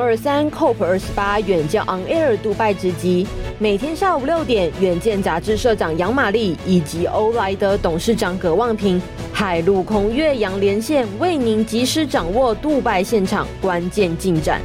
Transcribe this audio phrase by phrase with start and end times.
[0.00, 3.26] 二三 COP 二十八远见 On Air 杜拜直击，
[3.58, 9.00] 每天下午六点，远见杂志社长杨玛丽以及欧莱德董事长葛望平，
[9.32, 14.60] 海陆空越洋连线，为您及时掌握杜拜现场关键进展。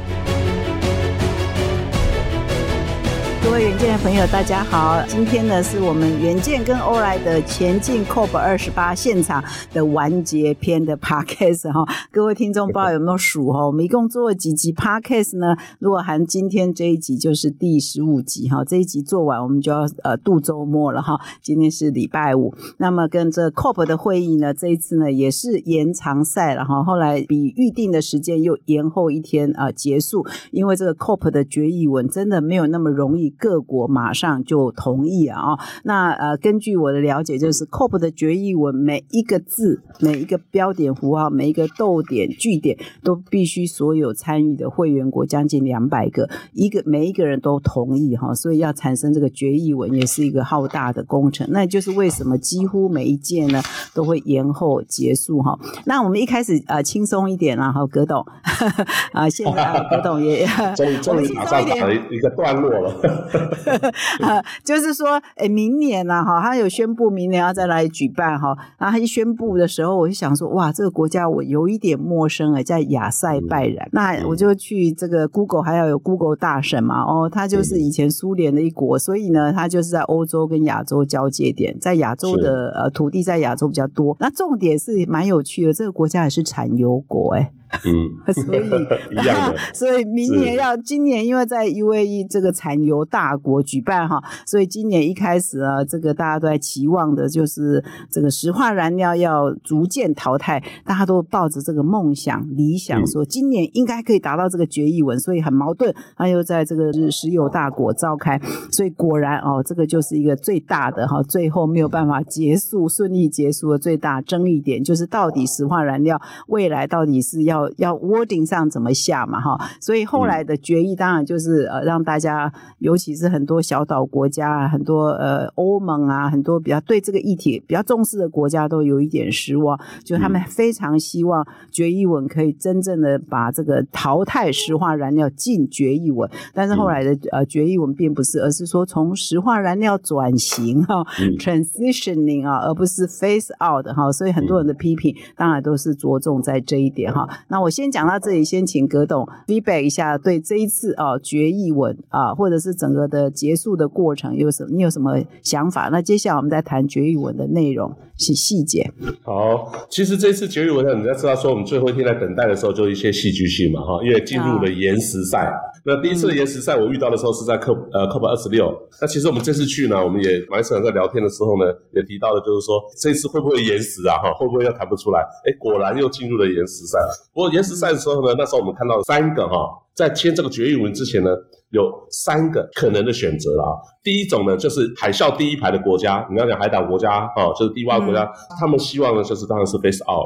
[3.46, 5.00] 各位远见的朋友，大家好！
[5.08, 9.42] 今天呢，是我们远见跟欧莱德前进 COP 二十八现场
[9.72, 11.86] 的完结篇的 Podcast 哈。
[12.12, 13.68] 各位听众，不知道有没有数哈？
[13.68, 15.56] 我们一共做了几集 Podcast 呢？
[15.78, 18.66] 如果含今天这一集，就是第十五集哈。
[18.66, 21.22] 这一集做完，我们就要呃度周末了哈。
[21.40, 26.84] 今天是礼拜五，那么跟这 COP 的会议呢，这一次呢也是延长赛了哈。
[26.84, 33.35] 后来比预定的时间又延后一天啊结束，因为这个 COP 的决议文真的没有那么容易。
[33.38, 35.60] 各国马上就同意了啊、哦！
[35.84, 51.48] 那呃，根据我的了解，就是 COP 的决议文每一个字、每一个标点符号、每一个逗点句点，都必须所有参与的会员国将近两百个，一个每一个人都同意哈、哦，所以要产生这个决议文也是一个浩大的工程。
[51.52, 53.62] 那就是为什么几乎每一届呢
[53.94, 55.60] 都会延后结束哈、哦？
[55.86, 58.26] 那我们一开始呃轻松一点然后葛董
[59.14, 63.25] 啊，现在葛董也 终于终于马上打了一个段落了。
[64.22, 68.56] 呃，就是说，哎，明年呢，哈，他有宣布明年要再来举办哈。
[68.78, 73.88] 然后他一宣布的时候，我就想说，哇，这个国家我有一点陌生哎，在亚塞拜然。
[73.92, 84.16] 那我就去这个 Google，还要有 Google 大神嘛，哦，他就是以前苏联的一国，所以呢，他就是在欧洲跟亚洲交界点，在亚洲的呃土地在亚洲比较多。
[84.20, 87.52] 那重点是蛮有趣的，这个国家也是产油国哎。
[87.84, 88.60] 嗯， 所以
[89.12, 108.40] 一样的， 所以明年要今年，因为在 UAE 这个产油大国举办哈，所以今年一开始啊，这个大家都在期望的就是这个石化燃料要逐渐淘汰，大家都抱着这个梦想理想，说今年应该可以达到这个决议文，所以很矛盾，他又在这个石油大国召开，
[108.72, 117.65] 所以果然哦，这个就是一个最大的哈，最后没有办法结束顺利结束的最大争议点，就是到底石化燃料未来到底是要。
[117.78, 141.06] 要 wording 上怎么下嘛哈，所以后来的决议当然就是呃让大家，尤其是很多小岛国家啊，很多呃欧盟啊，很多比较对这个议题比较重视的国家都有一点失望，就他们非常希望决议文可以真正的把这个淘汰石化燃料进决议文，但是后来的呃决议文并不是，而是说从石化燃料转型哈
[141.40, 147.66] ，transitioning 啊，而不是 phase out 哈，所以很多人的批评当然都是着重在这一点哈，那。
[147.66, 154.70] 我先讲到这里，先请葛董 feedback 一下，对这一次啊决议文啊，或者是整个的结束的过程有什么？
[154.76, 155.90] 你有什么想法？
[155.92, 158.92] 那接下来我们再谈决议文的内容是细节。
[159.24, 165.52] 好，其实这次决议文呢，你要知道说，我们最后一天在等待的时候，就一些戏剧性嘛，哈，因为进入了延时赛。
[165.84, 168.72] 那第一次的延时赛，我遇到的时候是在 COP 呃 COP 二十六。
[169.02, 174.22] 那其实我们这次去呢，我们也马上在聊天的时候呢，也提到的就是说，这次会不会延时啊？
[174.22, 175.20] 哈，会不会又谈不出来？
[175.46, 177.00] 哎，果然又进入了延时赛。
[177.36, 181.30] 不过延时赛的时候呢，那时候我们看到三个哈，在签这个决议文之前呢，
[181.72, 183.66] 有三个可能的选择啦。
[184.02, 190.26] 第一种呢，就是海啸第一排的国家，你要讲海岛国家哦，就是低洼国家，他们希望呢，就是当然是 face out，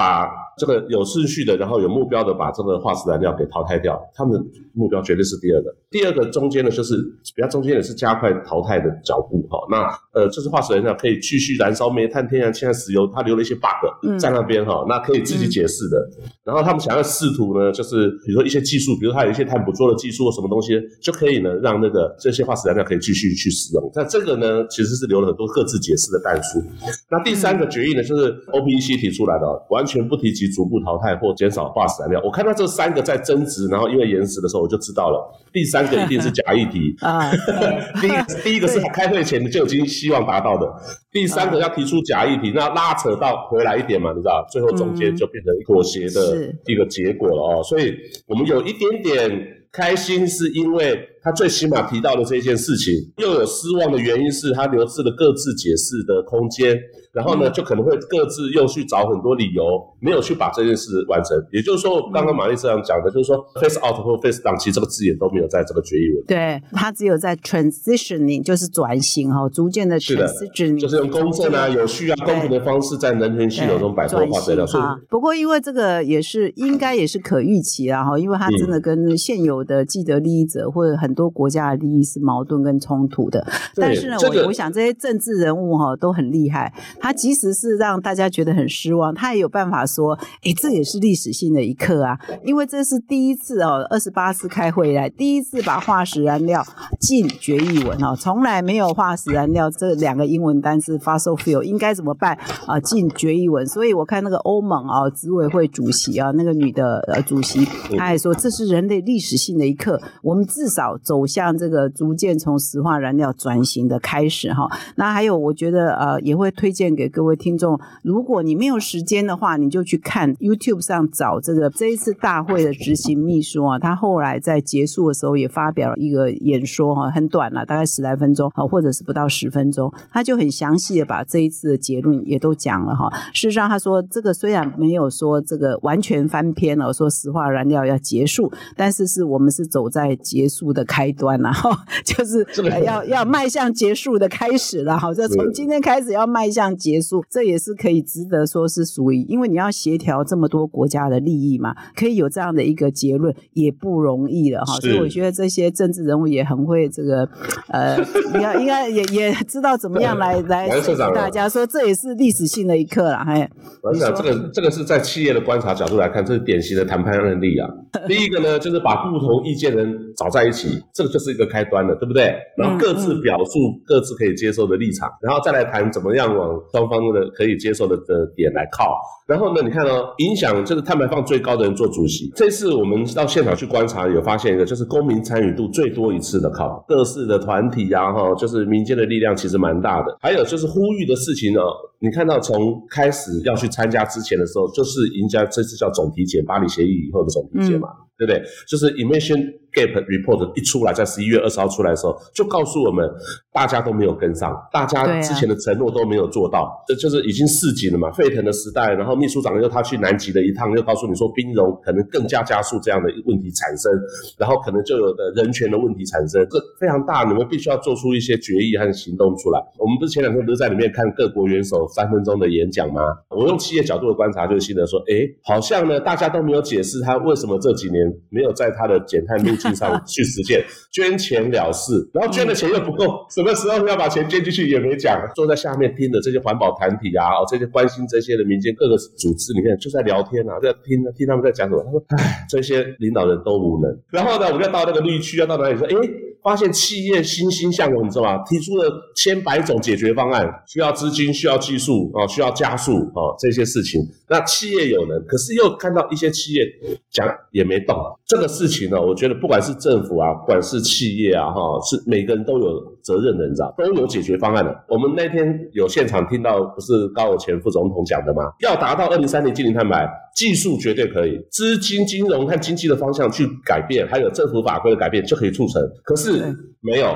[0.00, 0.30] 把。
[0.58, 4.38] 这个有顺序的，然后有目标的把这个化石燃料给淘汰掉，他们
[4.74, 5.74] 目标绝对是第二个。
[5.90, 6.96] 第二个中间呢，就是
[7.34, 9.56] 比较中间也是加快淘汰的脚步哈。
[9.70, 15.96] 那呃，这、就是化石燃料可以继续燃烧煤炭、天然气和石油，它留了一些 bug 在那边哈，那可以自己解释的。
[16.44, 23.90] 然后他们想要试图呢，就是比如说一些技术，比如它有一些碳捕捉的技术或什么东西，就可以呢让那个这些化石燃料可以继续去使用。
[23.94, 26.62] 那这个呢，其实是留了很多各自解释的但书。
[27.10, 30.50] 那第三个决议呢，就是 OPEC 提出来的，完全不提及。
[30.50, 32.20] 逐步淘汰或减少化石燃料。
[32.24, 37.30] 我看到这三个在争执，然后因为延时的时候，我就知道了，第三个一定是假议题 啊。
[38.02, 40.66] 第一第一个是开会前就已经希望达到的，
[41.12, 47.62] 第三个要提出假议题，那拉扯到回来一点嘛，你知道，最后总结就变成妥协的一个结果了哦。
[47.62, 47.94] 所以
[48.26, 56.78] 我们有一点点开心，是因为他最起码提到的这件事情；又有失望的原因是他流失了各自解释的空间。
[57.12, 59.64] 然后呢，就可能会各自又去找很多理由，
[60.00, 61.36] 没有去把这件事完成。
[61.50, 66.24] 也就是说，刚刚玛丽这样讲的，就是说 phase out 或 face down，其实这个字眼都没有在这个决议文。
[66.28, 75.00] 对，他只有在 transitioning，就是转型哈，逐渐的 transitioning，就是用公正啊、有序啊、公平的方式在能源系统中摆脱化石燃料。
[75.08, 83.44] 不过，因为这个也是应该也是可预期啊哈，因为他真的跟现有的既得利益者或者很很多国家的利益是矛盾跟冲突的。
[83.74, 96.64] 但是呢，我、这个、我想这些政治人物哈都很厉害，他即使是让大家觉得很失望，他也有办法说，哎，这也是历史性的一刻啊，因为这是第一次哦，二十八次开会以来第一次把化石燃料
[97.00, 102.38] 进决议文哦，从来没有化石燃料这两个英文单词 fossil fuel 应该怎么办？
[102.66, 107.64] 啊进决议文，所以我看那个欧盟啊执委会主席啊那个女的呃主席，
[107.96, 114.68] 她还说这是人类历史性的一刻，我们至少走向这个逐渐从石化燃料转型的开始哈。
[114.96, 133.10] 那还有我觉得呃也会推荐给各位听众，如果你没有时间的话，你就去看 YouTube 上找这个这一次大会的执行秘书啊，他后来在结束的时候也发表了一个演说哈，很短了，大概十来分钟啊，或者是不到十分钟，他就很详细的把这一次的结论也都讲了哈。
[133.32, 141.70] 事实上，他说这个虽然没有说这个完全翻篇了，说石化燃料要结束，但是是我们是走在结束的开端了哈，
[142.04, 142.44] 就是
[142.84, 145.14] 要要迈向结束的开始了哈。
[145.14, 154.74] 这从今天开始要迈向结束，这也是可以值得说是属于，因为你要协调这么多国家的利益嘛，可以有这样的一个结论也不容易了哈。
[154.80, 157.28] 所以我觉得这些政治人物也很会这个
[157.68, 157.96] 呃，
[158.34, 163.16] 应该应该也也知道怎么样来来说服大家说这也是历史性的一刻了。
[163.18, 163.48] 哎，
[163.82, 167.68] 我想这个这个是在企业的观察角度来看，这是典型的谈判案例啊。
[168.08, 172.34] 第一个呢，就是把不同意见的人找在一起，这个就是一个开端了，对不对？
[172.56, 173.52] 然后各自表述
[173.84, 178.96] 各自可以接受的立场，然后再来谈怎么样往双方的可以接受的的点来靠。
[179.26, 182.30] 然后呢，你看哦，影响就是碳排放最高的人做主席。
[182.34, 190.16] 这次我们到现场去观察，有发现一个，就是公民参与度最多一次的靠各式的团体呀，哈，就是民间的力量其实蛮大的。
[190.20, 191.60] 还有就是呼吁的事情呢，
[192.00, 197.88] 你看到从开始要去参加之前的时候，就是人家这次叫总体检，巴黎协议以后的总体检嘛。
[197.88, 198.42] 嗯对不对？
[198.68, 199.42] 就是 emission
[199.72, 203.08] gap report 一出来，在十一月二十号出来的时候，就告诉我们，
[203.52, 208.92] 大家都没有跟上，大家之前的承诺都没有做到，这、啊、就是已经市井了嘛，沸腾的时代。
[208.94, 213.90] 然后秘书长又他去南极的一趟，又告诉你说，冰融可能更加加速这样的问题产生，
[214.38, 219.60] 然后可能就有的人权的问题产生，这非常大，你们必须要做出一些决议和行动出来。
[219.78, 223.00] 我们不是前两天不是在里面看各国元首三分钟的演讲吗？
[223.28, 225.14] 我用企业角度的观察，就是心得说，哎，
[225.44, 228.00] 好像呢，大家都没有解释他为什么这几年。
[228.30, 235.20] 没有在他的减碳路径上去实践，捐钱了事，然后捐的钱又不够，什么时候要把钱捐进去也没讲。
[235.36, 241.84] 坐在下面听的这些环保团体啊，哦，这些关心这些的民间各个组织，里面就在聊天啊，在听听他们在讲什么。
[241.84, 245.86] 他说：“唉，这些领导人都无能。”然后呢，我们要到那个绿区，要到哪里说？
[245.86, 245.96] 诶
[246.42, 248.42] 发现企业欣欣向荣，你知道吗？
[248.48, 254.00] 提出了千百种解决方案，需要资金，需要技术啊，需要加速啊，这些事情。
[254.26, 256.64] 那企业有能，可是又看到一些企业
[257.10, 257.94] 讲也没动。
[258.26, 264.84] 这个事情呢，我觉得不管是政府啊，不管是企业啊，哈，是每个人都有责任的，你知道，都有解决方案的。
[264.88, 268.42] 我们那天有现场听到，不是高友前副总统讲的吗？
[268.60, 275.82] 要达到二零三零净零碳排，技术绝对可以，资金、金融和经济的方向去改变，还有政府法规的改变就可以促成。
[276.04, 277.14] 可是没有。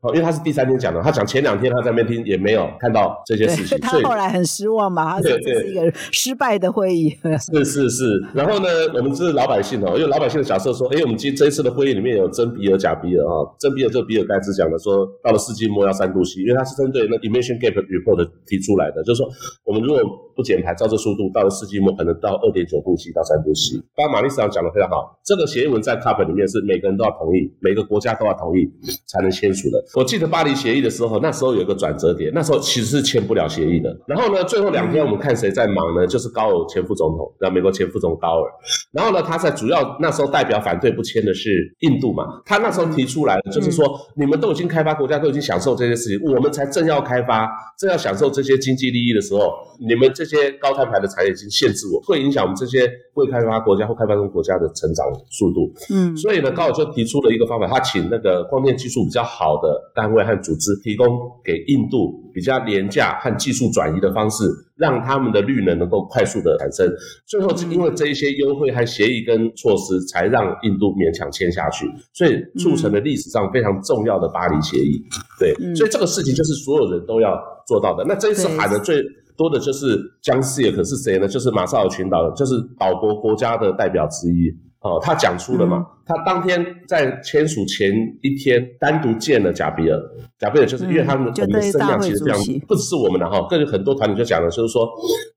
[0.00, 7.16] 哦，因为他是第三天讲的，他讲前两天他在那边听也没有看到这些事情，他后来很失望嘛，他说这是一个失败的会议。
[7.38, 19.28] 是是是，然后呢，我们是老百姓哦，因为老百姓的角色说，哎，我们今这一次的会议里面有真比尔假比尔哈，真比尔就比尔盖茨讲的说，到了世纪末要三度 C，因为它是针对那 emission gap report 提出来的，就是说
[19.64, 20.00] 我们如果
[20.34, 23.76] 不减排，照这速度，到了世纪末可能到二点九度 C 到三度 C。
[23.94, 28.64] 刚刚马丽市长讲的非常好，这个协议文在 COP 里面是每个人都要同意，每个国家都要同意
[29.06, 29.84] 才能签署的。
[29.96, 33.94] 我记得巴黎协议的时候，那时候有一个转折点，那时候其实是签不了协议的。
[34.06, 36.06] 然后呢，最后两天我们看谁在忙呢？
[36.06, 38.50] 就是高尔前副总统，然后美国前副总统高尔。
[38.92, 42.40] 然后呢，他在主要那时候代表反对不签的是印度嘛。
[42.46, 55.72] 他那时候提出来的就是说，你们都已经开发国家都已经享受这些事情，我们才正要开发，正要享受这些经济利益的时候，你们这些高碳排的产业已经限制我，会影响我们这些未开发国家或开发中国家的成长速度。
[55.92, 60.20] 嗯，所以呢，高尔就提出了一个方法，他请那个光电技术比较好的单位。
[60.20, 61.08] 和组织提供
[61.42, 64.44] 给印度比较廉价和技术转移的方式，
[64.80, 66.90] 让他们的绿能能够快速的产生。
[67.26, 75.00] 最后是因为这一些优惠和协议跟措施，才让印度勉强签下去，所以促成了历史上非常重要的巴黎协议。
[75.38, 78.02] 对，所以这个事情就是所有人都要做到的。
[78.08, 79.02] 那这一次喊的最
[79.36, 81.28] 多的就是江西也可是谁呢？
[81.28, 84.50] 就是马绍尔群岛，就是岛国国家的代表之一。
[84.80, 85.84] 哦，他讲出了嘛。
[86.10, 89.96] 他当天在签署前一天单独见了贾比尔，
[90.40, 94.88] 贾比尔就是因为他们、嗯、我们的声量其实非常，不只是我们的哈，更有很多团体就讲了，就是说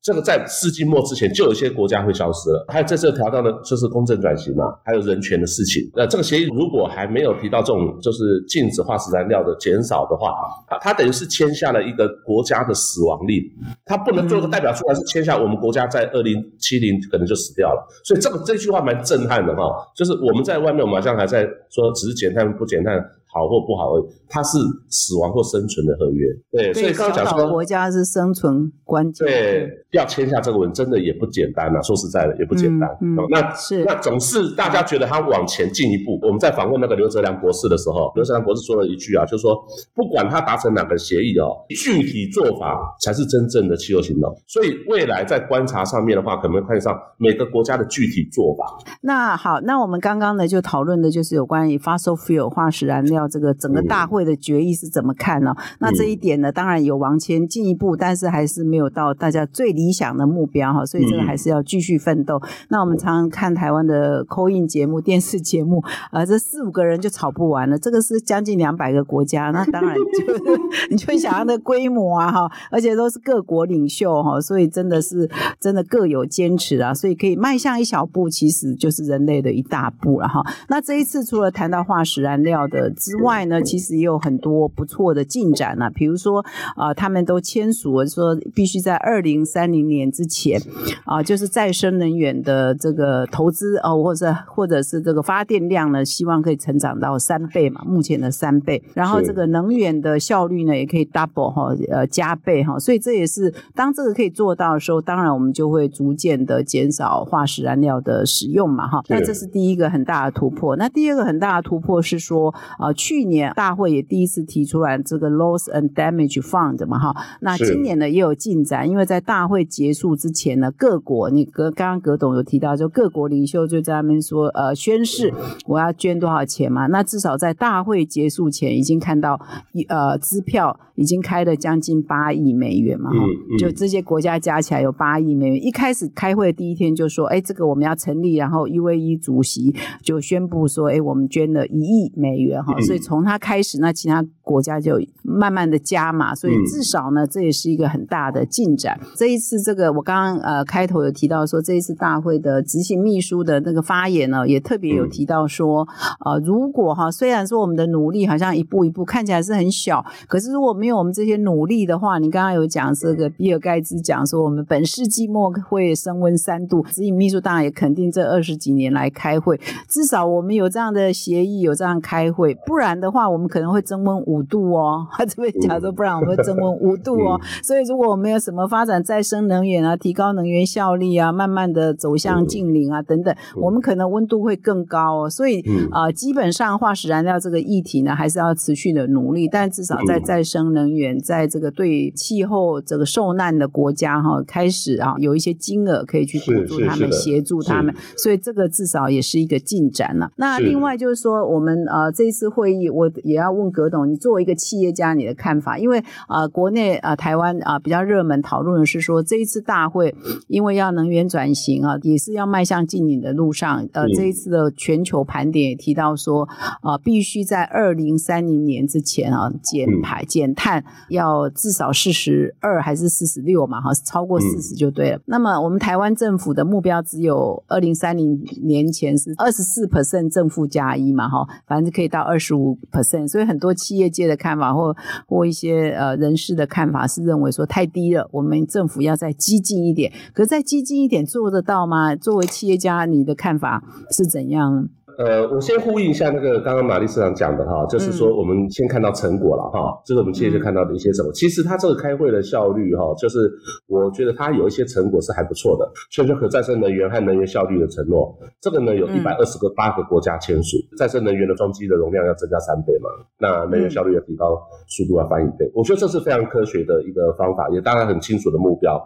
[0.01, 2.65] 这个在世纪末之前就有一些国家会消失了。
[2.69, 5.83] 还有这次调到的就是公正转型嘛，还有人权的事情。
[5.93, 10.33] 那这个协议如果还没有提到这种就是禁止化石燃料的减少的话，
[10.67, 13.39] 它它等于是签下了一个国家的死亡令，
[13.85, 17.87] 他不能做个代表出来是签下我们国家在二零七零可能就死掉了。
[18.03, 19.61] 所以这个这句话蛮震撼的哈，
[19.95, 23.11] 就是我们在外面我们好像还在说只是减碳不减碳。
[23.33, 24.59] 好或不好而已，它是
[24.89, 26.27] 死亡或生存的合约。
[26.51, 29.27] 对，所以刚刚讲说国家是生存关键。
[29.27, 31.81] 对，要签下这个文真的也不简单呐、啊。
[31.81, 32.87] 说实在的，也不简单。
[33.01, 36.19] 嗯，嗯那是那总是大家觉得他往前进一步。
[36.21, 39.57] 我们在访问那个刘哲良博士的时候，刘哲良博士说了一句啊，就是说
[39.95, 44.31] 不管他达成哪个协议哦，具体做法才是真正的气候行动。
[44.47, 48.77] 所以未来在观察上面的话，可能会看上每个国家的具体做法。
[49.01, 53.22] 那好，那我们刚刚呢就讨论的就是有关于 fossil fuel 化石燃料。
[53.27, 55.53] 这个整个大会的决议是怎么看呢？
[55.57, 62.37] 嗯、那这一点呢，当然有往前进一步，但是还是没有到大家最理想的目标哈，所以这个还是要继续奋斗。
[62.37, 67.77] 嗯、那我们常常看台湾的 call in 节目、电视节目，呃，这四五个人就吵不完了。
[67.77, 70.57] 这个是将近两百个国家，那当然就
[70.89, 80.43] 你就想象的规模啊哈，而且都是各国领袖哈，所以真的是真的各有坚持啊，所以可以迈向一小步，其实就是人类的一大步了哈。
[80.67, 86.39] 那这一次除了谈到化石燃料的之外呢，其实也有很多不错的进展呢、啊，比如说
[86.75, 90.59] 啊、呃，他们都签署了说，必须在二零三零年之前
[91.05, 110.75] 啊、呃，就是再生能源的这个投资哦、呃，或者或者是这个发电量呢，希望可以成长到三倍嘛，目前的三倍，然后这个能源的效率呢，也可以 double 哈，呃，加倍哈，所以这也是当这个可以做到的时候，当然我们就会逐渐的减少化石燃料的使用嘛，哈，那这是第一个很大的突破。
[110.75, 113.51] 那第二个很大的突破是说，啊、呃，去年。
[113.55, 125.33] 大会也第一次提出来这个 loss and damage fund 嘛哈，那今年呢也有进展，因为在大会结束之前呢，各国你刚刚葛董有提到，就各国领袖就在那边说，呃，宣誓
[125.65, 129.39] 我要捐多少钱嘛，那至少在大会结束前已经看到
[129.73, 133.17] 一呃支票已经开了将近八亿美元嘛哈，
[133.59, 135.63] 就这些国家加起来有八亿美元。
[135.63, 148.99] 一开始开会的第一天就说，哎，这个我们要成立，然后 UAE 主席就宣布说，哎，我们捐了一亿美元哈，所以从他开始，那其他国家就慢慢的加码，所以至少呢，这也是一个很大的进展。
[149.15, 155.87] 这一次，这个我刚刚呃开头有提到说，这一次大会的执行秘书的那个发言呢，也特别有提到说，
[156.25, 169.59] 呃，如果哈，虽然说我们的努力好像一步一步看起来是很小，可是如果没有我们这些努力的话，你刚刚有讲这个比尔盖茨讲说，我们本世纪末会升温三度，执行秘书当然也肯定这二十几年来开会，
[169.89, 173.23] 至少我们有这样的协议，有这样开会，不然的话。
[173.23, 177.39] 我们可能会增温五度哦， 他这边讲说，不然我们会增温五度哦。
[177.61, 185.29] 所以如果我们有什么发展再生能源啊，提高能源效率啊，慢慢的走向近零啊等等，我们可能温度会更高哦。
[185.29, 185.61] 所以
[185.91, 189.47] 啊、呃，基本上化石燃料这个议题呢，还是要持续的努力。
[189.47, 197.93] 但至少在再生能源，在这个对气候这个受难的国家哈，开始啊有一些金额可以去补助他们，协助他们。
[198.17, 200.31] 所以这个至少也是一个进展了。
[200.37, 203.09] 那另外就是说，我们呃这一次会议我。
[203.23, 205.77] 也要问葛董，你作为一个企业家，你的看法？
[205.77, 210.15] 因为啊、呃，国内啊、呃，台湾啊、呃，比较热门讨论的是说，这一次大会
[210.47, 213.85] 因为要能源转型啊，也是要迈向近零的路上。
[213.91, 216.43] 呃，这一次的全球盘点也提到说，
[216.81, 223.81] 啊、呃，必须在二零三零年之前啊，减排减碳要至少四十二还是四十六嘛？
[223.81, 225.19] 哈，超过四十就对了。
[225.25, 231.27] 那么我们台湾政府的目标只有二零三零年前是二十四 percent 正负加一嘛？
[231.27, 233.27] 哈，反正可以到二十五 percent。
[233.27, 234.95] 所以很多企业界的看法或
[235.27, 240.13] 或一些呃人士的看法是认为说太低了，我们政府要再激进一点。
[240.33, 242.15] 可是再激进一点做得到吗？
[242.15, 244.87] 作为企业家，你的看法是怎样？
[245.17, 251.31] 呃，我先呼应一下那个刚刚玛丽市长讲的哈，就是说我们先看到成果了哈，这、嗯、是我们现在就看到的一些什么。
[251.33, 253.51] 其实他这个开会的效率哈，就是
[253.87, 255.87] 我觉得他有一些成果是还不错的。
[256.09, 265.69] 全球可再生能源和能源效率的承诺，这个呢有一百二十个八个国家签署，再生能源的装机的容量要增加三倍嘛，那能源效率要提高速度要翻一倍。
[265.75, 268.99] 我觉得这是非常科学的一个方法，也当然很清楚的目标。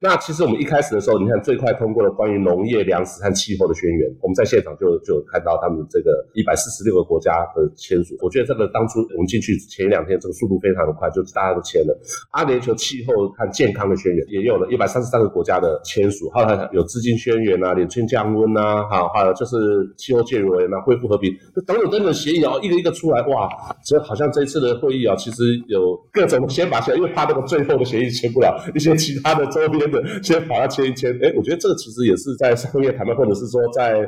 [0.00, 5.51] 那其实我们一开始的时候，你看最快通过了关于农业、粮食和气候的宣言，我们在现场就就看到。
[5.58, 8.14] 他们这个一百四十六个国家的签署。
[8.20, 11.98] 我觉得这个当初我们进去前一两天，这个速度非常的快，就大家都签了。
[12.30, 19.56] 阿联酋气候和健康的宣言也有了一百三十三个国家的签署，还有有资金宣言啊，脸圈降温啊，哈，还有就是
[19.96, 21.34] 气候健维啊，恢复和平，
[21.66, 23.48] 等等等等协议啊，一个一个出来，哇，
[23.84, 31.12] 这好像这一次的会议啊，其实有各种先把签，因为怕那个最后的协议签不了，一些其他的周边的先把它签一签。
[31.22, 33.98] 哎，我觉得这个其实也是在商业谈判，或者是说在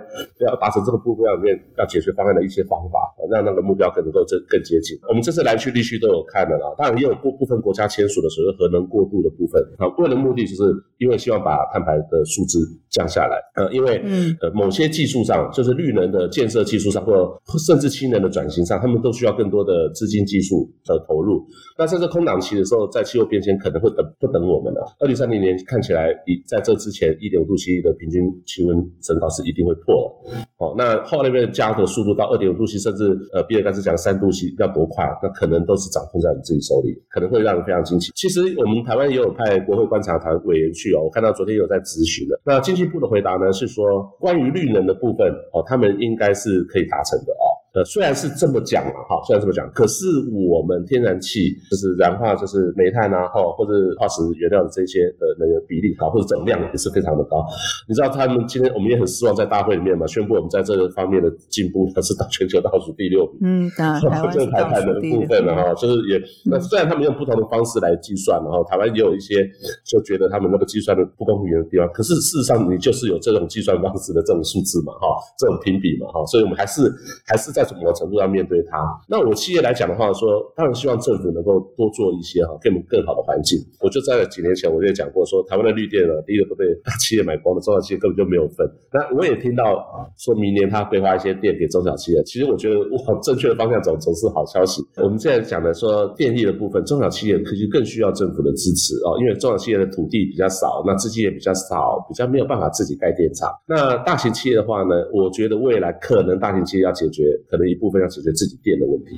[0.40, 4.98] 要达成这个目标里面要解决方案的一些方法，让那个目标更能够更更接近。
[5.08, 12.58] 我们这次来去地区都有看了啊，当然也有部部分国家签署的所谓核能过渡的部分啊，为了目的就是因为希望把碳排的数字
[12.90, 14.02] 降下来，呃，因为
[14.40, 21.44] 呃某些技术上就是绿能的建设技术上，或甚至氢能的转型上，他们都需要更多的资金技术的投入。
[21.78, 24.84] 那在这空档期的时候，在气候变迁可能会等不等我们了。
[25.00, 30.46] 二零三零年看起来，以在这之前一点五度 C 的平均气温升高是一定会破了。
[30.58, 38.12] 哦，那后来那边加的速度到二点五度 C，甚至呃比尔盖茨讲三度 C 要多快，那可能都是掌控在你自己手里，可能会让人非常惊奇。
[38.14, 42.38] 其实我们台湾也有派国会观察团委员去哦，我看到昨天有在咨询的。
[42.44, 47.53] 那经济部的回答呢是说，关于绿能的部分哦，他们应该是可以达成的哦。
[47.74, 57.44] 呃，虽然是这么讲嘛，哈，虽然这么讲，可是我们天然气就是燃化，就是煤炭啊，哈，或者化石原料的这些的能源比例高，或者总量也是非常的高。
[57.88, 63.38] 你知道他们今天我们也很失望，在大会里面嘛，宣布我们在这个方面的进步，它是到全球倒数第六名。
[63.42, 65.20] 嗯，台湾是倒数第六。
[65.22, 69.44] 部分了哈，就是也那虽然他们用不同的方式来计算，然后台湾也有一些
[69.84, 76.82] 就觉得他们那个计算的不公平的地方，可是事实上你就是有这种计算方式的这种数字嘛，哈，这种评比嘛，哈，所以我们还是
[77.26, 77.63] 还是在。
[77.64, 78.78] 什么程度要面对它？
[79.08, 83.58] 那我企业来讲的话说，说当然希望政府能够多做一些哈，给我们更好的环境。
[83.80, 88.64] 我就在几年前我就讲过说，说台湾的绿电呢，第一个都被大企业买光了，中小企业根本就没有份。
[88.92, 89.84] 那我也听到
[90.16, 94.82] 说明年他规划一些电给中小企业，其实我觉得往正确的方向走，总是好消息。
[95.02, 103.50] 我们现在讲的说电力的部分，中小企业可是更需要政府的支持哦，因为中小企业的土地比较少，那资金也比较少，比较没有办法自己盖电厂。
[103.66, 107.24] 那大型企业的话呢，我觉得未来可能大型企业要解决。
[107.54, 109.16] 可能一部分要解决自己电的问题，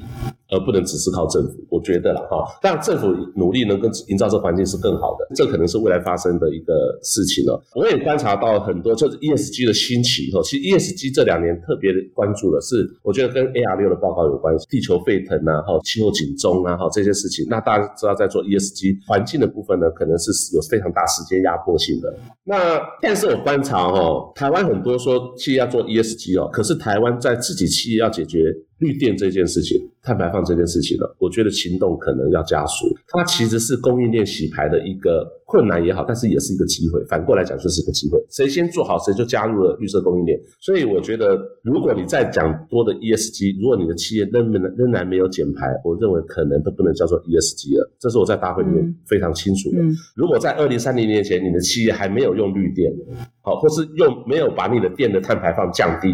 [0.50, 1.54] 而不能只是靠政府。
[1.68, 6.72] 我觉得了哈，当然政府努力能够营造这环境是更好的，这可能是未来发生的一个
[7.02, 7.62] 事情了。
[7.74, 17.46] 我也观察到很多就是 ESG 的兴起以后，其实 ESG 这两年特别关注的是，我觉得跟 AR 六的报告有关系，地球沸腾啊，哈，气候警钟啊，哈，这些事情。
[17.48, 22.14] 那大家知道在做 ESG 环境的部分呢，可能是有非常大时间压迫性的。
[22.44, 28.38] 那但是我观察哈，台湾很多说企业要做 ESG 哦，可是台湾在自己企业要解决
[28.78, 32.86] 绿电这件事情、碳排放这件事情呢，我觉得行动可能要加速。
[33.08, 37.02] 它其实是供应链洗牌的一个困难也好，但是也是一个机会。
[37.06, 38.22] 反过来讲，就是一个机会。
[38.30, 40.38] 谁先做好，谁就加入了绿色供应链。
[40.60, 47.90] 所以我觉得，如果你再讲多的 ESG，如果你的企业仍然仍然没有减排，我认为可能都不能叫做 ESG 了。
[47.98, 49.78] 这是我在大会里面非常清楚的。
[49.78, 52.92] 嗯嗯、如果在二零三零年前，你的企业还没有用绿电，
[53.40, 56.08] 好，或是用没有把你的电的碳排放降低，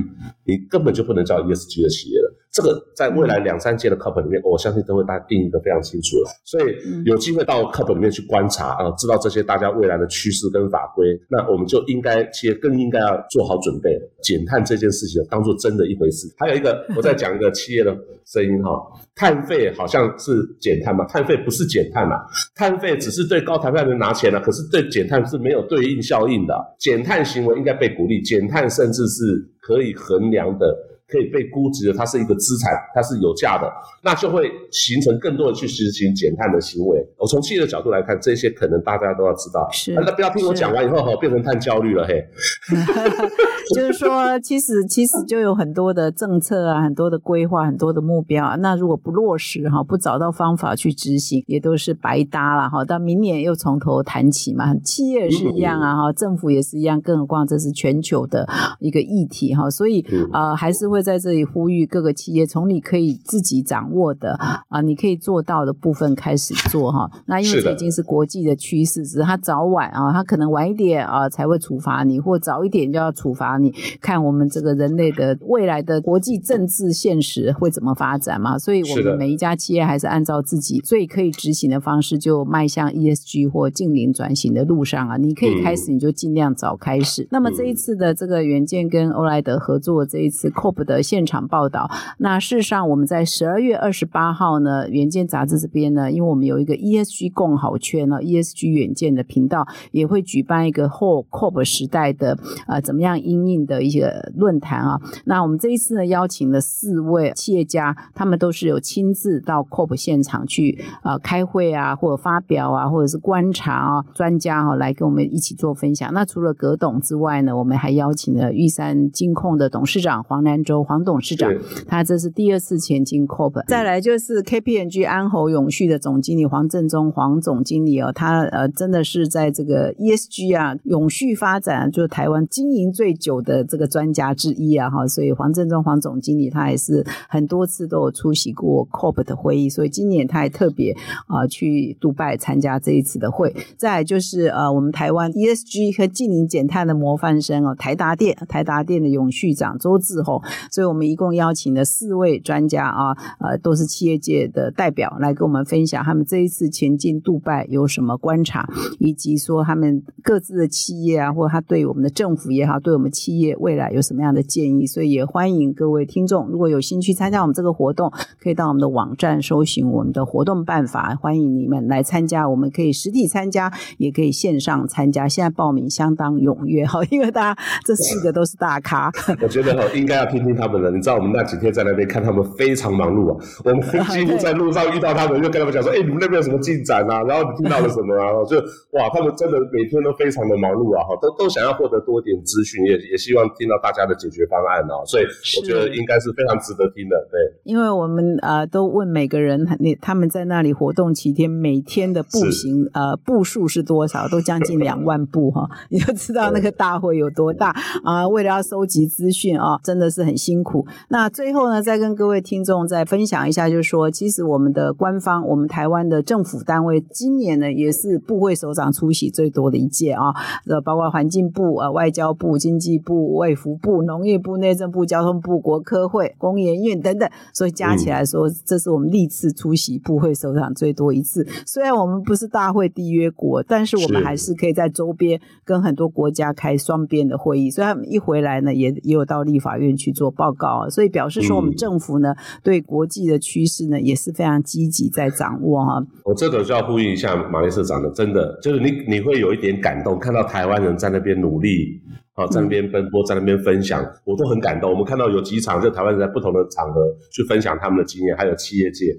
[0.45, 2.22] 你根本就不能叫 ESG 的企业了。
[2.53, 6.31] 这个在未来两三届的课本里面，我相信都会大家定义的非常清楚了。
[6.45, 16.29] 所以有机会到课本里面去观察啊，知道这些大家未来的趋势跟法规，那我们就应该企业更应该要做好准备，减碳这件事情当做真的一回事。
[16.37, 18.71] 还有一个， 我再讲一个企业的声音哈，
[19.15, 21.07] 碳费好像是减碳嘛？
[21.07, 22.17] 碳费不是减碳嘛？
[22.55, 26.55] 碳费只是对高碳排的人拿钱了，可是对减碳是没有对应效应的。
[26.79, 30.77] 减碳行为应该被鼓励，减碳甚至是可以衡量的。
[31.09, 33.71] 可以被估值的，它是一个资产，它是有价的，
[34.03, 36.99] 那就会形成更多的去实行减碳的行为。
[37.19, 39.69] 我从企业的角度来看，这些可能大家都要知道。
[39.73, 42.25] 是，那不要听我讲完以后哈，变成碳焦虑了嘿。
[43.75, 48.57] 就是说， 其实其实就有很多的政策啊，很多的规划，很多的目标啊。
[48.57, 52.83] 那如果不落实哈，不找到方法去执行，也都是白搭了哈。
[52.83, 54.75] 到明年又从头谈起嘛。
[54.77, 58.49] 企业也是一样啊哈，嗯、政府也是一样，更何况这是全球的
[58.81, 59.69] 一个议题哈。
[59.69, 60.01] 所以
[60.33, 61.03] 啊、呃，还是会。
[61.03, 64.35] 在这里呼吁各个企业，从你可以自己掌握的
[64.69, 67.11] 啊，你可以做到的部分开始做哈。
[67.27, 73.62] 那因为这已经是国际的趋势，只是他早晚啊，他可能晚一点啊才会处罚你，或早一点就要处罚你。
[74.01, 78.59] 看我们这个人类的未来的国际政治现实会怎么发展嘛？
[78.59, 85.16] 所以我们每一家企业还是按照自己最可以执行的方式，就迈向 ESG 或近零转型的路上啊。
[85.16, 87.27] 你可以开始，你就尽量早开始。
[87.31, 90.83] 那么这一次的这个远见跟欧莱德合作这一次 COP。
[90.83, 91.88] 的现场报道。
[92.18, 105.01] 那事实上，我们在十二月二十八号呢，远见杂志这边呢，因为我们有一个 ESG 共好圈呢，ESG 远见的频道也会举办一个后 COP 时代的呃怎么样因应的一些论坛啊。
[105.25, 116.13] 那我们这一次呢，邀请了四位企业家，他们都是有亲自到 COP 现场去呃开会啊，或者发表啊，或者是观察啊，专家哈、啊、来跟我们一起做分享。
[116.13, 121.51] 那除了葛董之外呢，我们还邀请了玉山金控的董事长黄南洲黄董事长，
[121.87, 123.65] 他这是第二次前进 COP。
[123.67, 143.55] 再来就是 KPMG 安侯永续的总经理黄正忠黄总经理哦，他呃真的是在这个 ESG 啊永续发展，就是台湾经营最久有的这个专家之一啊哈，所以黄正忠黄总经理他也是很多次都有出席过 COP 的会议，所以今年他也特别啊、去杜拜参加这一次的会。
[143.77, 150.40] 再就是呃我们台湾 ESG 和净零减碳的模范生哦，台达电台达电的永续长周志宏，
[150.71, 158.68] 所以我们一共邀请了四位专家啊，呃，都是企业界的代表来跟我们分享他们这一次前进杜拜有什么观察，
[158.99, 164.87] 以及说他们各自的企业啊，或者他对我们的政府也好，对我们企业未来有什么样的建议。
[164.87, 172.49] 所以也欢迎各位听众，如果有兴趣参加我们这个活动，可以到我们的网站搜寻我们的活动办法，欢迎你们来参加。
[172.49, 175.29] 我们可以实体参加，也可以线上参加。
[175.29, 179.13] 现在报名相当踊跃哈，因为大家这四个都是大咖。
[179.41, 180.91] 我觉得哈，应该要听听他们的。
[180.91, 187.23] 你知道我们那几天在那边看他们非常忙碌啊，我们几乎在路上遇到他们，就跟他们讲说：“哎，你们那边有什么进展啊？
[187.23, 188.57] 然后你听到了什么啊？”就
[188.99, 195.05] 哇，他们真的每天都非常的忙碌啊，哈，都都想要获得多点资讯，也也希望听到大家的解决方案哦。
[195.07, 195.25] 所以
[195.61, 197.14] 我觉得应该是非常值得听的。
[197.31, 204.27] 对，因为我们呃都问每个人，你他们在那里活动七天，每天的步行呃步数是多少？
[204.33, 208.27] 都将近两万步哈， 你就知道那个大会有多大 啊！
[208.27, 210.87] 为了要收集资讯啊，真的是很辛苦。
[211.09, 220.33] 那最后呢，再跟各位听众再分享一下，就是说，其实我们的官方，我们台湾的政府单位，今年呢也是部会首长出席最多的一届啊，
[220.66, 231.47] 呃，包括环境部、呃外交部、经济部、卫福部、农业部、内政部、交通部、国科会、工研院等等，所以加起来说，这是我们历次出席部会首长最多一次。
[231.67, 246.05] 虽然我们不是大会缔约国，但是我们还是可以在周边跟很多国家开双边的会议，所以他们一回来呢，也也有到立法院去做报告，所以表示说我们政府呢、嗯、对国际的趋势呢也是非常积极在掌握哈。
[246.25, 252.01] 我这个就要呼应一下马丽社长的，真的就是你你会有一点感动，看到台湾人在那边努力。
[252.35, 254.90] 好，在那边奔波，在那边分享，我都很感动。
[254.90, 259.14] 我们看到有几场，就台湾人在不同的场合去分享他们的经验，还有企业界，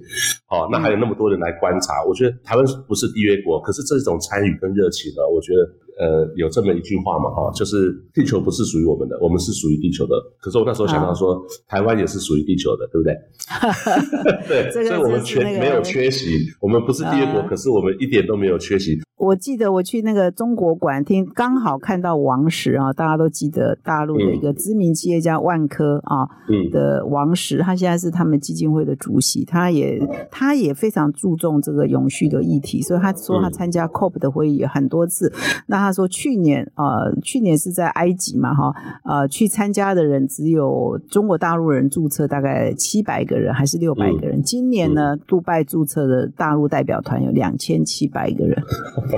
[0.48, 2.04] 好，那还有那么多人来观察。
[2.08, 5.62] 我觉得台湾不是缔约国，可是这种参与跟热情呢，我觉得
[6.02, 10.16] 呃有这么一句话嘛，哈，就是地球不是属于我们的，我们是属于地球的。
[10.42, 13.14] 可是我那时候想到说，台湾也是属于地球的，对不对？
[14.50, 19.03] 对，所以我们缺没有缺席，我们不是缔约国，可是我们一点都没有缺席。
[19.16, 26.28] 我记得我去那个中国馆听，刚好看到王石啊，大家都记得大陆的一个知名企业家万科啊
[26.72, 29.98] 的王石，他现在是他们基金会的主席，他也
[30.30, 35.32] 他也非常注重这个永续的议题，所以他说他参加 COP 的会议很多次。
[35.68, 38.74] 那他说去年呃去年是在埃及嘛哈
[39.06, 48.62] 呃去参加的人只有中国大陆人注册大概七百个人还是六百个人，今年呢杜拜注册的大陆代表团有两千七百个人。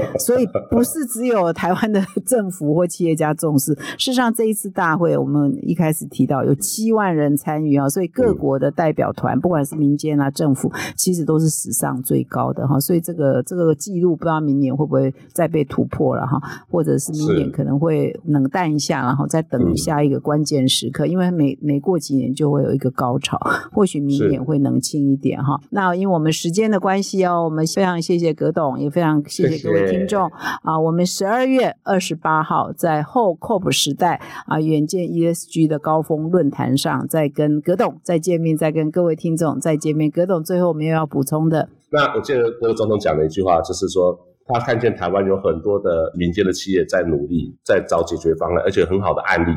[0.20, 3.74] 所以不是只有台湾的政府或企业家重视。
[3.98, 12.80] 事实上，这一次大会，我们一开始提到有七万人参与啊，所以各国的代表团，不管是民间啊、政府，其实都是史上最高的哈。
[12.80, 23.40] 所以这个这个记录，不知道明年会不会再被突破了哈，或者是明年可能会冷淡一下，然后再等下一个关键时刻，因为每每过几年就会有一个高潮，
[23.72, 25.60] 或许明年会冷清一点哈。
[25.70, 29.75] 那因为我们时间的关系哦，我们非常谢谢葛董，也非常谢谢各位。
[29.90, 30.28] 听众
[30.64, 40.10] 啊，我们十二月二十八号在后 COP 时代啊，远见 ESG 的高峰论坛上，再跟葛董再见面，再跟各位听众再见面。
[40.10, 41.70] 葛董最后没有要补充的。
[41.90, 44.18] 那我记得郭总统讲了一句话，就是说。
[44.48, 49.52] 他看见台湾有很多的民间的企业在努力，在找解决方案，而且很好的案例。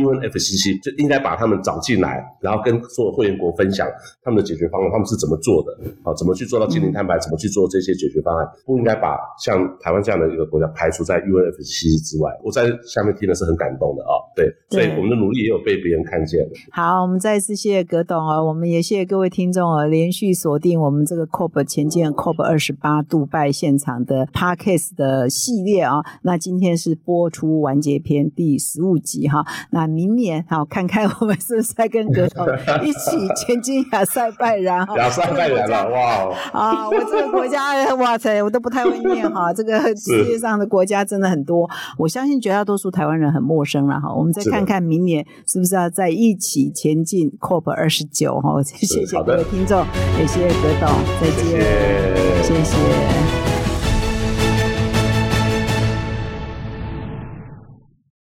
[0.00, 3.86] UNFCCC 就应该把他们找进来，然后跟所有会员国分享
[4.22, 12.30] 他们的解决方案，他们是怎么做的，啊，怎么去做到净零碳排，怎么去做这些解决方案，不应该把像台湾这样的一个国家排除在 UNFCCC 之外。
[12.42, 16.40] 我在下面听的是很感动的啊，对，所以我们的努力也有被别人看见。
[16.72, 24.29] 好，我们再次谢谢葛董哦，我们也谢谢各位听众哦，连续锁定我们这个 COP 前进 COP 二十八杜拜现场的。
[24.32, 25.96] Podcast 的系列啊。
[26.22, 29.44] 那今天是播出完结篇第十五集哈。
[29.70, 32.46] 那明年好看看我们是不是再跟格董
[32.84, 34.96] 一起前进亚塞拜然哈。
[34.96, 36.34] 亚塞拜然了哇！
[36.52, 39.52] 啊，我这个国家 哇塞，我都不太会念哈。
[39.52, 44.12] 这个 世界上的国家真的很多，我相信绝大多数台湾人很陌生了哈。
[44.14, 48.62] 我们再看看明年是不是要在一起前进 COP 二十九哈。
[48.62, 49.84] 谢谢各位听众，
[50.18, 50.88] 也谢谢格董，
[51.20, 52.42] 再见。
[52.42, 53.39] 谢谢。